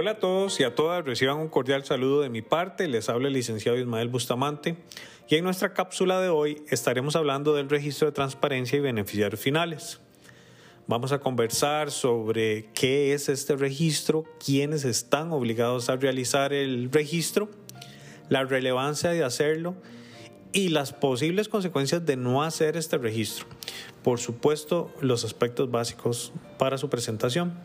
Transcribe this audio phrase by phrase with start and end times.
[0.00, 3.26] Hola a todos y a todas, reciban un cordial saludo de mi parte, les habla
[3.26, 4.76] el licenciado Ismael Bustamante
[5.28, 9.98] y en nuestra cápsula de hoy estaremos hablando del registro de transparencia y beneficiarios finales.
[10.86, 17.50] Vamos a conversar sobre qué es este registro, quiénes están obligados a realizar el registro,
[18.28, 19.74] la relevancia de hacerlo
[20.52, 23.46] y las posibles consecuencias de no hacer este registro.
[24.04, 27.58] Por supuesto, los aspectos básicos para su presentación.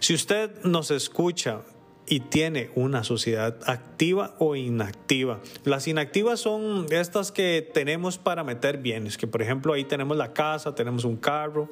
[0.00, 1.60] Si usted nos escucha
[2.06, 5.40] y tiene una sociedad activa o inactiva.
[5.64, 10.32] Las inactivas son estas que tenemos para meter bienes, que por ejemplo ahí tenemos la
[10.32, 11.68] casa, tenemos un carro.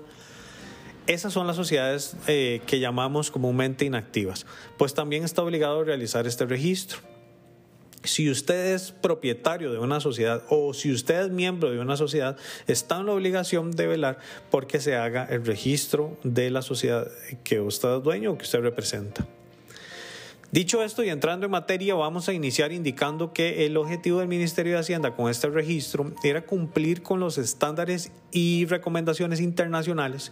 [1.07, 4.47] Esas son las sociedades eh, que llamamos comúnmente inactivas.
[4.79, 6.99] Pues también está obligado a realizar este registro
[8.05, 12.37] si usted es propietario de una sociedad o si usted es miembro de una sociedad,
[12.67, 14.19] está en la obligación de velar
[14.51, 17.09] porque se haga el registro de la sociedad
[17.45, 19.27] que usted es dueño o que usted representa.
[20.53, 24.75] Dicho esto y entrando en materia, vamos a iniciar indicando que el objetivo del Ministerio
[24.75, 30.31] de Hacienda con este registro era cumplir con los estándares y recomendaciones internacionales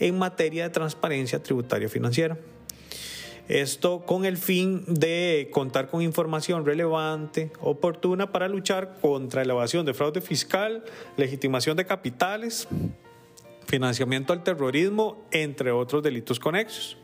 [0.00, 2.36] en materia de transparencia tributaria financiera.
[3.46, 9.86] Esto con el fin de contar con información relevante, oportuna para luchar contra la evasión
[9.86, 10.82] de fraude fiscal,
[11.16, 12.66] legitimación de capitales,
[13.68, 16.99] financiamiento al terrorismo, entre otros delitos conexos.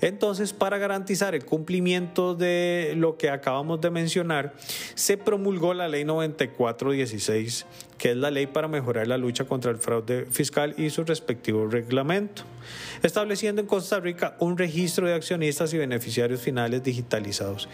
[0.00, 4.54] Entonces, para garantizar el cumplimiento de lo que acabamos de mencionar,
[4.94, 7.66] se promulgó la ley 9416,
[7.98, 11.66] que es la ley para mejorar la lucha contra el fraude fiscal y su respectivo
[11.66, 12.44] reglamento
[13.02, 17.68] estableciendo en Costa Rica un registro de accionistas y beneficiarios finales digitalizados,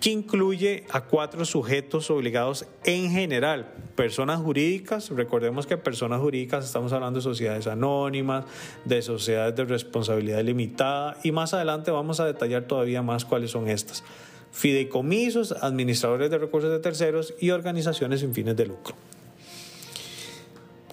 [0.00, 6.92] que incluye a cuatro sujetos obligados en general, personas jurídicas, recordemos que personas jurídicas estamos
[6.92, 8.44] hablando de sociedades anónimas,
[8.84, 13.68] de sociedades de responsabilidad limitada y más adelante vamos a detallar todavía más cuáles son
[13.68, 14.04] estas
[14.52, 18.94] fideicomisos, administradores de recursos de terceros y organizaciones sin fines de lucro.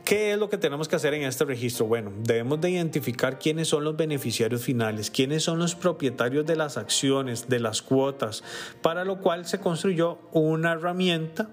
[0.03, 1.85] ¿Qué es lo que tenemos que hacer en este registro?
[1.85, 6.75] Bueno, debemos de identificar quiénes son los beneficiarios finales, quiénes son los propietarios de las
[6.75, 8.43] acciones, de las cuotas,
[8.81, 11.49] para lo cual se construyó una herramienta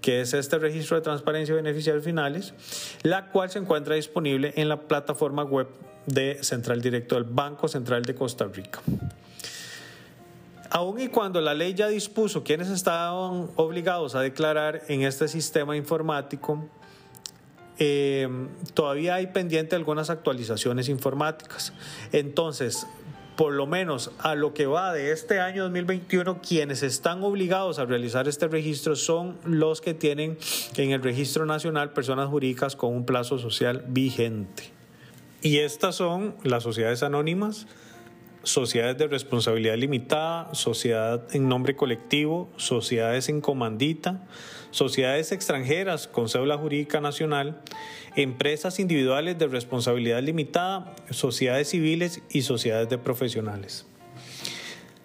[0.00, 2.52] que es este registro de transparencia y beneficiarios finales,
[3.04, 5.68] la cual se encuentra disponible en la plataforma web
[6.06, 8.80] de Central Directo del Banco Central de Costa Rica.
[10.68, 15.76] Aun y cuando la ley ya dispuso quiénes estaban obligados a declarar en este sistema
[15.76, 16.68] informático,
[17.78, 18.28] eh,
[18.74, 21.72] todavía hay pendiente algunas actualizaciones informáticas.
[22.12, 22.86] Entonces,
[23.36, 27.84] por lo menos a lo que va de este año 2021, quienes están obligados a
[27.84, 30.38] realizar este registro son los que tienen
[30.76, 34.70] en el registro nacional personas jurídicas con un plazo social vigente.
[35.42, 37.66] Y estas son las sociedades anónimas,
[38.44, 44.26] sociedades de responsabilidad limitada, sociedad en nombre colectivo, sociedades en comandita,
[44.70, 47.60] sociedades extranjeras con cédula jurídica nacional,
[48.16, 53.86] empresas individuales de responsabilidad limitada, sociedades civiles y sociedades de profesionales.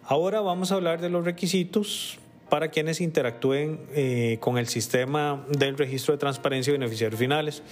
[0.03, 5.77] Ahora vamos a hablar de los requisitos para quienes interactúen eh, con el sistema del
[5.77, 7.63] registro de transparencia y beneficiarios finales.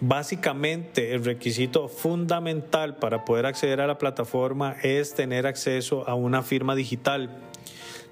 [0.00, 6.42] Básicamente, el requisito fundamental para poder acceder a la plataforma es tener acceso a una
[6.42, 7.30] firma digital.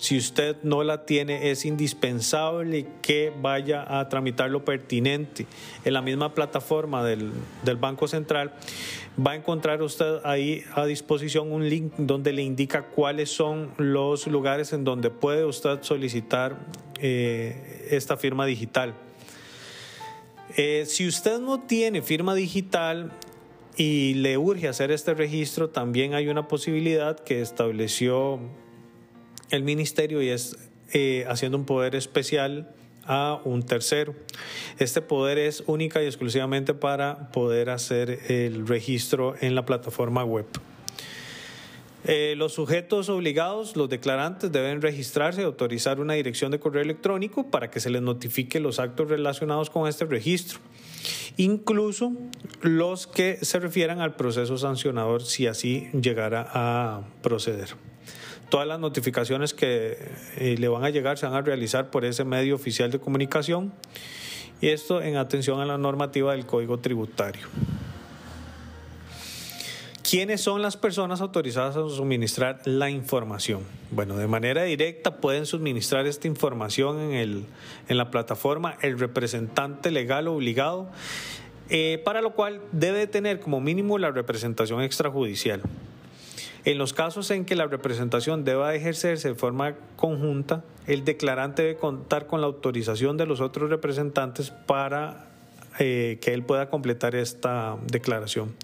[0.04, 5.46] Si usted no la tiene, es indispensable que vaya a tramitar lo pertinente
[5.82, 7.32] en la misma plataforma del,
[7.62, 8.52] del Banco Central
[9.18, 14.26] va a encontrar usted ahí a disposición un link donde le indica cuáles son los
[14.26, 16.58] lugares en donde puede usted solicitar
[17.00, 18.92] eh, esta firma digital.
[20.58, 23.10] Eh, si usted no tiene firma digital
[23.74, 28.38] y le urge hacer este registro, también hay una posibilidad que estableció
[29.54, 30.56] el ministerio y es
[30.92, 32.74] eh, haciendo un poder especial
[33.06, 34.14] a un tercero.
[34.78, 40.46] Este poder es única y exclusivamente para poder hacer el registro en la plataforma web.
[42.06, 47.50] Eh, los sujetos obligados, los declarantes, deben registrarse y autorizar una dirección de correo electrónico
[47.50, 50.58] para que se les notifique los actos relacionados con este registro,
[51.38, 52.12] incluso
[52.60, 57.93] los que se refieran al proceso sancionador si así llegara a proceder
[58.54, 59.98] todas las notificaciones que
[60.36, 63.72] eh, le van a llegar se van a realizar por ese medio oficial de comunicación
[64.60, 67.48] y esto en atención a la normativa del Código Tributario.
[70.08, 73.64] ¿Quiénes son las personas autorizadas a suministrar la información?
[73.90, 77.46] Bueno, de manera directa pueden suministrar esta información en, el,
[77.88, 80.92] en la plataforma el representante legal obligado,
[81.70, 85.60] eh, para lo cual debe tener como mínimo la representación extrajudicial.
[86.64, 91.76] En los casos en que la representación deba ejercerse de forma conjunta, el declarante debe
[91.76, 95.28] contar con la autorización de los otros representantes para
[95.78, 98.54] eh, que él pueda completar esta declaración.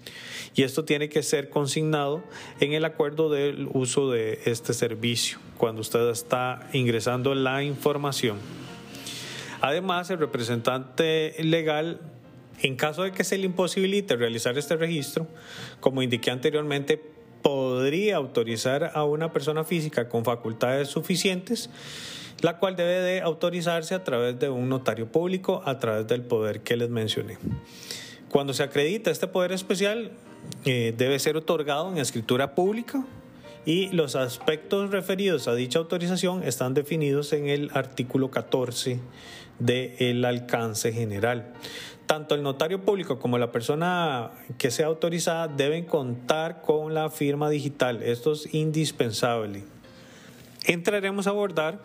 [0.55, 2.23] Y esto tiene que ser consignado
[2.59, 8.37] en el acuerdo del uso de este servicio, cuando usted está ingresando la información.
[9.61, 11.99] Además, el representante legal
[12.61, 15.27] en caso de que se le imposibilite realizar este registro,
[15.79, 17.01] como indiqué anteriormente,
[17.41, 21.69] podría autorizar a una persona física con facultades suficientes,
[22.41, 26.61] la cual debe de autorizarse a través de un notario público, a través del poder
[26.61, 27.37] que les mencioné.
[28.29, 30.11] Cuando se acredita este poder especial,
[30.65, 33.05] eh, debe ser otorgado en escritura pública
[33.65, 38.99] y los aspectos referidos a dicha autorización están definidos en el artículo 14
[39.59, 41.53] del alcance general
[42.11, 47.49] tanto el notario público como la persona que sea autorizada deben contar con la firma
[47.49, 48.03] digital.
[48.03, 49.63] Esto es indispensable.
[50.65, 51.79] Entraremos a abordar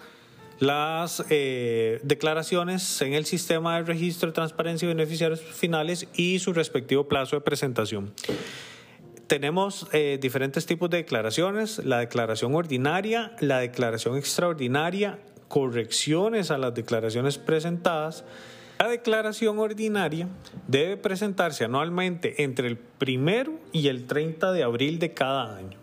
[0.58, 6.52] las eh, declaraciones en el sistema de registro de transparencia y beneficiarios finales y su
[6.52, 8.12] respectivo plazo de presentación.
[9.28, 16.74] Tenemos eh, diferentes tipos de declaraciones, la declaración ordinaria, la declaración extraordinaria, correcciones a las
[16.74, 18.24] declaraciones presentadas,
[18.78, 20.28] la declaración ordinaria
[20.68, 25.78] debe presentarse anualmente entre el primero y el 30 de abril de cada año.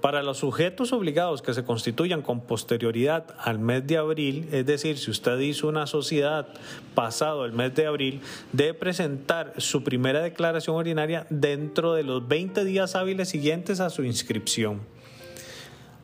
[0.00, 4.98] Para los sujetos obligados que se constituyan con posterioridad al mes de abril, es decir,
[4.98, 6.46] si usted hizo una sociedad
[6.94, 8.20] pasado el mes de abril,
[8.52, 14.04] debe presentar su primera declaración ordinaria dentro de los 20 días hábiles siguientes a su
[14.04, 14.82] inscripción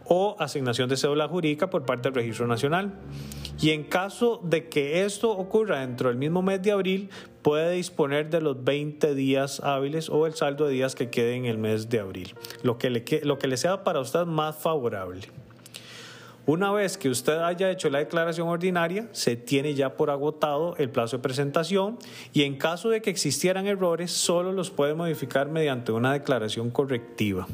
[0.06, 2.94] o asignación de cédula jurídica por parte del Registro Nacional.
[3.60, 7.10] Y en caso de que esto ocurra dentro del mismo mes de abril,
[7.42, 11.44] puede disponer de los 20 días hábiles o el saldo de días que quede en
[11.44, 15.22] el mes de abril, lo que le, lo que le sea para usted más favorable.
[16.46, 20.88] Una vez que usted haya hecho la declaración ordinaria, se tiene ya por agotado el
[20.88, 21.98] plazo de presentación
[22.32, 27.46] y en caso de que existieran errores, solo los puede modificar mediante una declaración correctiva.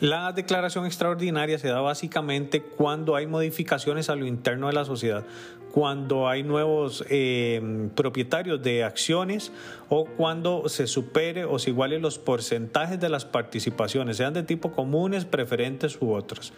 [0.00, 5.26] La declaración extraordinaria se da básicamente cuando hay modificaciones a lo interno de la sociedad,
[5.72, 9.52] cuando hay nuevos eh, propietarios de acciones
[9.90, 14.72] o cuando se supere o se igualen los porcentajes de las participaciones, sean de tipo
[14.72, 16.54] comunes, preferentes u otros.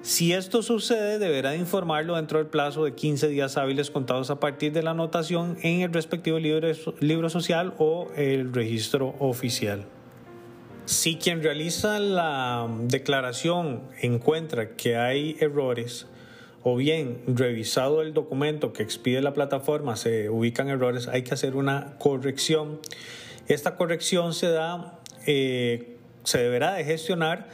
[0.00, 4.72] Si esto sucede, deberá informarlo dentro del plazo de 15 días hábiles contados a partir
[4.72, 9.84] de la anotación en el respectivo libro social o el registro oficial.
[10.86, 16.06] Si quien realiza la declaración encuentra que hay errores,
[16.62, 21.56] o bien revisado el documento que expide la plataforma se ubican errores, hay que hacer
[21.56, 22.80] una corrección.
[23.48, 27.48] Esta corrección se da, eh, se deberá de gestionar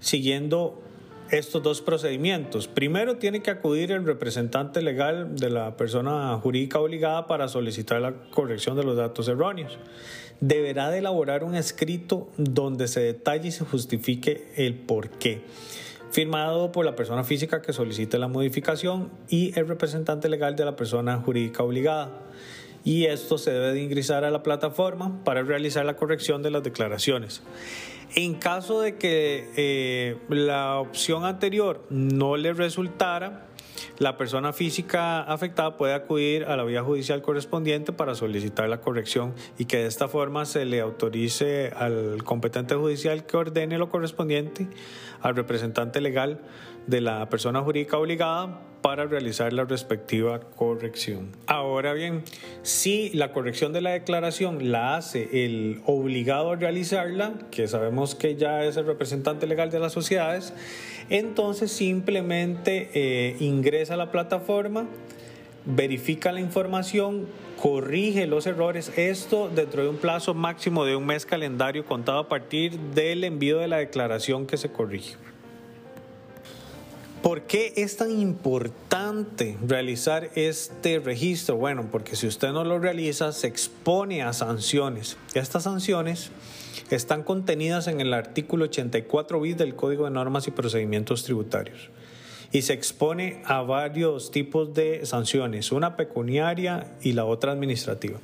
[0.00, 0.82] siguiendo
[1.30, 2.68] estos dos procedimientos.
[2.68, 8.14] Primero tiene que acudir el representante legal de la persona jurídica obligada para solicitar la
[8.30, 9.78] corrección de los datos erróneos
[10.40, 15.42] deberá de elaborar un escrito donde se detalle y se justifique el por qué
[16.16, 20.74] firmado por la persona física que solicite la modificación y el representante legal de la
[20.74, 22.10] persona jurídica obligada.
[22.86, 26.62] Y esto se debe de ingresar a la plataforma para realizar la corrección de las
[26.62, 27.42] declaraciones.
[28.14, 33.48] En caso de que eh, la opción anterior no le resultara,
[33.98, 39.34] la persona física afectada puede acudir a la vía judicial correspondiente para solicitar la corrección
[39.58, 44.68] y que de esta forma se le autorice al competente judicial que ordene lo correspondiente
[45.20, 46.40] al representante legal
[46.86, 51.32] de la persona jurídica obligada para realizar la respectiva corrección.
[51.48, 52.22] Ahora bien,
[52.62, 58.36] si la corrección de la declaración la hace el obligado a realizarla, que sabemos que
[58.36, 60.54] ya es el representante legal de las sociedades,
[61.10, 64.86] entonces simplemente eh, ingresa a la plataforma,
[65.64, 67.26] verifica la información,
[67.60, 72.28] corrige los errores, esto dentro de un plazo máximo de un mes calendario contado a
[72.28, 75.16] partir del envío de la declaración que se corrige.
[77.22, 81.56] ¿Por qué es tan importante realizar este registro?
[81.56, 85.16] Bueno, porque si usted no lo realiza, se expone a sanciones.
[85.34, 86.30] Estas sanciones
[86.90, 91.90] están contenidas en el artículo 84 bis del Código de Normas y Procedimientos Tributarios
[92.52, 98.18] y se expone a varios tipos de sanciones, una pecuniaria y la otra administrativa.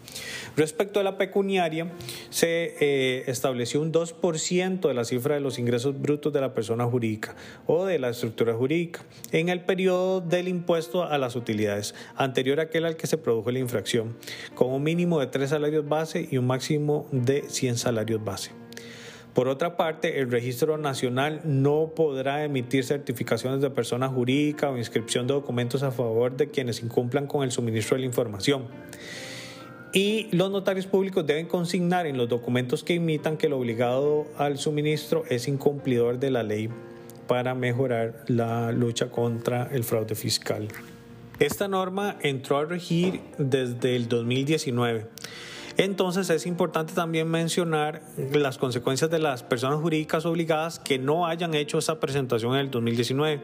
[0.56, 1.90] Respecto a la pecuniaria,
[2.30, 6.84] se eh, estableció un 2% de la cifra de los ingresos brutos de la persona
[6.84, 7.34] jurídica
[7.66, 9.00] o de la estructura jurídica
[9.32, 13.50] en el periodo del impuesto a las utilidades, anterior a aquel al que se produjo
[13.50, 14.16] la infracción,
[14.54, 18.61] con un mínimo de tres salarios base y un máximo de 100 salarios base.
[19.34, 25.26] Por otra parte, el registro nacional no podrá emitir certificaciones de persona jurídica o inscripción
[25.26, 28.64] de documentos a favor de quienes incumplan con el suministro de la información.
[29.94, 34.58] Y los notarios públicos deben consignar en los documentos que imitan que el obligado al
[34.58, 36.68] suministro es incumplidor de la ley
[37.26, 40.68] para mejorar la lucha contra el fraude fiscal.
[41.38, 45.06] Esta norma entró a regir desde el 2019.
[45.76, 48.02] Entonces es importante también mencionar
[48.32, 52.70] las consecuencias de las personas jurídicas obligadas que no hayan hecho esa presentación en el
[52.70, 53.42] 2019,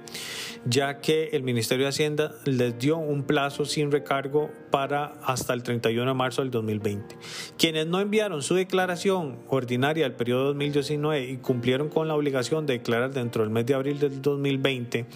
[0.67, 5.63] ya que el Ministerio de Hacienda les dio un plazo sin recargo para hasta el
[5.63, 7.17] 31 de marzo del 2020.
[7.57, 12.75] Quienes no enviaron su declaración ordinaria del periodo 2019 y cumplieron con la obligación de
[12.75, 15.07] declarar dentro del mes de abril del 2020,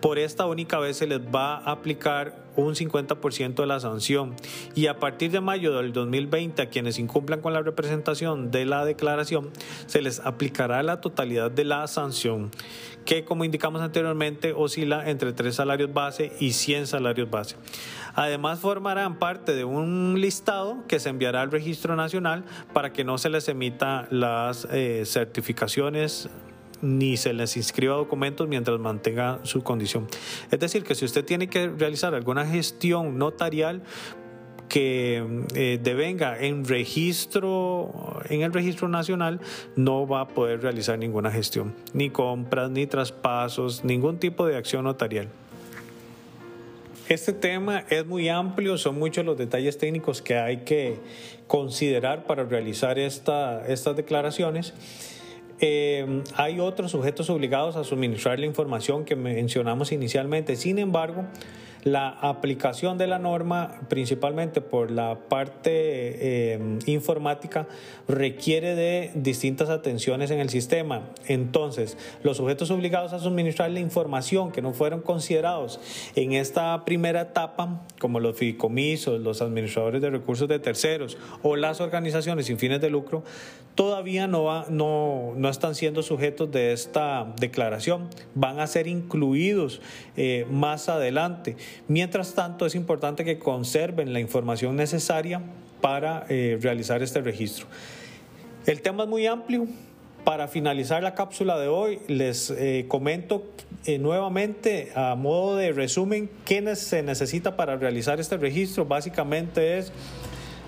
[0.00, 4.34] por esta única vez se les va a aplicar un 50% de la sanción
[4.74, 8.84] y a partir de mayo del 2020 a quienes incumplan con la representación de la
[8.84, 9.50] declaración
[9.86, 12.50] se les aplicará la totalidad de la sanción
[13.04, 17.56] que como indicamos anteriormente oscila entre 3 salarios base y 100 salarios base.
[18.14, 23.16] Además formarán parte de un listado que se enviará al registro nacional para que no
[23.16, 26.28] se les emita las eh, certificaciones
[26.82, 30.06] ni se les inscriba documentos mientras mantenga su condición.
[30.50, 33.82] Es decir, que si usted tiene que realizar alguna gestión notarial,
[34.68, 39.40] que eh, devenga en registro en el registro nacional
[39.76, 44.84] no va a poder realizar ninguna gestión ni compras ni traspasos ningún tipo de acción
[44.84, 45.30] notarial
[47.08, 50.98] este tema es muy amplio, son muchos los detalles técnicos que hay que
[51.46, 54.74] considerar para realizar esta, estas declaraciones.
[55.60, 60.56] Eh, hay otros sujetos obligados a suministrar la información que mencionamos inicialmente.
[60.56, 61.24] Sin embargo,
[61.84, 67.66] la aplicación de la norma, principalmente por la parte eh, informática,
[68.06, 71.10] requiere de distintas atenciones en el sistema.
[71.26, 75.80] Entonces, los sujetos obligados a suministrar la información que no fueron considerados
[76.14, 81.80] en esta primera etapa, como los fideicomisos, los administradores de recursos de terceros o las
[81.80, 83.24] organizaciones sin fines de lucro,
[83.74, 88.08] todavía no, no están siendo sujetos de esta declaración.
[88.34, 89.80] Van a ser incluidos
[90.16, 91.56] eh, más adelante.
[91.88, 95.42] Mientras tanto, es importante que conserven la información necesaria
[95.80, 97.66] para eh, realizar este registro.
[98.66, 99.66] El tema es muy amplio.
[100.24, 103.44] Para finalizar la cápsula de hoy, les eh, comento
[103.86, 108.84] eh, nuevamente a modo de resumen qué se necesita para realizar este registro.
[108.84, 109.90] Básicamente es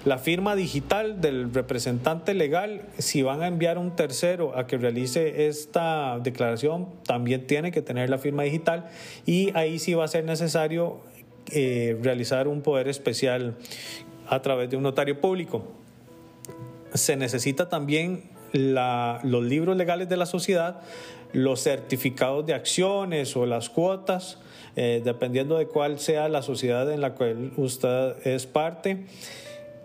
[0.04, 5.46] la firma digital del representante legal, si van a enviar un tercero a que realice
[5.46, 8.88] esta declaración, también tiene que tener la firma digital
[9.26, 11.00] y ahí sí va a ser necesario
[11.52, 13.56] eh, realizar un poder especial
[14.26, 15.64] a través de un notario público.
[16.94, 20.80] Se necesita también los libros legales de la sociedad,
[21.32, 24.38] los certificados de acciones o las cuotas,
[24.76, 29.04] eh, dependiendo de cuál sea la sociedad en la cual usted es parte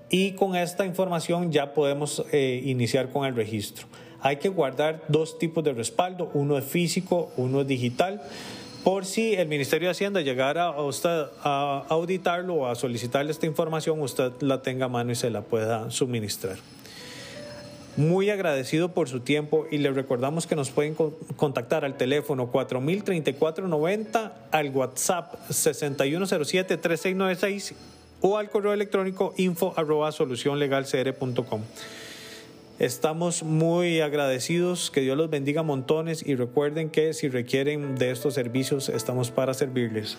[0.09, 3.87] y con esta información ya podemos eh, iniciar con el registro.
[4.21, 8.23] Hay que guardar dos tipos de respaldo, uno es físico, uno es digital,
[8.83, 13.47] por si el Ministerio de Hacienda llegara a usted a auditarlo o a solicitarle esta
[13.47, 16.57] información, usted la tenga a mano y se la pueda suministrar.
[17.97, 20.95] Muy agradecido por su tiempo y le recordamos que nos pueden
[21.35, 27.73] contactar al teléfono 403490, al WhatsApp 6107-3696
[28.27, 30.09] o al correo electrónico info arroba.
[32.79, 38.33] Estamos muy agradecidos, que Dios los bendiga montones y recuerden que si requieren de estos
[38.33, 40.17] servicios estamos para servirles.